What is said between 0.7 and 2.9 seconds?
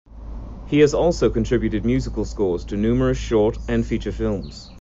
has also contributed musical scores to